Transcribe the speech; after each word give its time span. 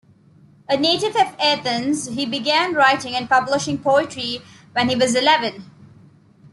A 0.67 0.75
native 0.77 1.15
of 1.15 1.35
Athens, 1.39 2.07
he 2.07 2.25
began 2.25 2.73
writing 2.73 3.13
and 3.15 3.29
publishing 3.29 3.77
poetry 3.77 4.41
when 4.73 4.89
he 4.89 4.95
was 4.95 5.13
eleven. 5.13 5.63